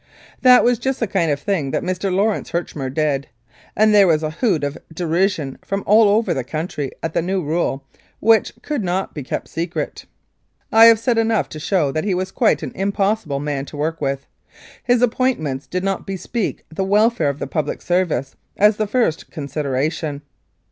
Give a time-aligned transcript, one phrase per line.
[0.41, 2.11] That was just the kind of thing that Mr.
[2.11, 3.27] Lawrence Herchmer did,
[3.75, 7.39] and there was a hoot of derision from all over the country at the new
[7.43, 7.85] rule,
[8.19, 10.05] which could not be kept secret.
[10.71, 14.01] I have said enough to show that he was quite an impossible man to work
[14.01, 14.25] with.
[14.83, 20.23] His appointments did not bespeak the welfare of the public service as the first consideration.